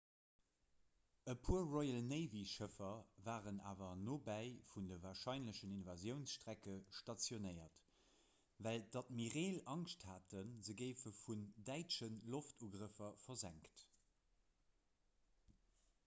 e 1.31 1.33
puer 1.47 1.65
royal-navy-schëffer 1.73 2.95
waren 3.27 3.59
awer 3.71 3.99
nobäi 4.07 4.45
vun 4.71 4.87
de 4.93 4.97
warscheinlechen 5.03 5.75
invasiounsstrecke 5.75 6.77
stationéiert 7.01 7.85
well 8.69 8.87
d'admireel 8.97 9.59
angscht 9.77 10.07
haten 10.13 10.57
se 10.69 10.77
géife 10.83 11.13
vun 11.21 11.45
däitsche 11.71 12.09
loftugrëffer 12.39 13.15
versenkt 13.29 13.87